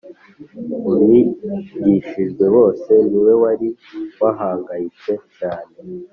[0.83, 0.93] mu
[1.83, 3.67] bigishwa bose, ni we wari
[4.21, 5.73] wahangayitse cyane